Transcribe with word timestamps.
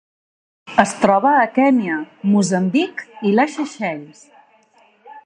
Es 0.83 0.93
troba 1.01 1.33
a 1.41 1.43
Kenya, 1.57 1.99
Moçambic 2.31 3.05
i 3.33 3.37
les 3.41 3.55
Seychelles. 3.59 4.25